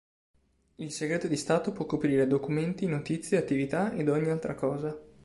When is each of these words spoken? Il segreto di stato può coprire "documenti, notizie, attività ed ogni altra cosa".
Il 0.77 0.91
segreto 0.91 1.27
di 1.27 1.35
stato 1.37 1.71
può 1.71 1.85
coprire 1.85 2.25
"documenti, 2.25 2.87
notizie, 2.87 3.37
attività 3.37 3.91
ed 3.93 4.09
ogni 4.09 4.31
altra 4.31 4.55
cosa". 4.55 4.99